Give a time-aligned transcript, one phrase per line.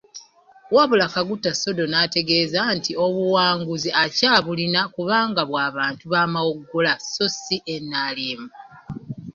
[0.75, 7.57] Wabula Kaguta Sodo n'ategeeza nti obuwanguzi akyabulina kubanga bw'abantu ba Mawogola so si
[7.89, 8.41] NRM.